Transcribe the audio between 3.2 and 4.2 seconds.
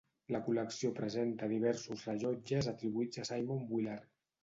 a Simon Willard.